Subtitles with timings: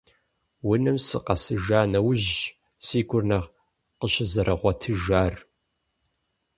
[0.69, 2.31] Унэм сыкъэсыжа нэужьщ
[2.85, 3.47] си гур нэхъ
[3.99, 5.33] къыщызэрыгъуэтыжар.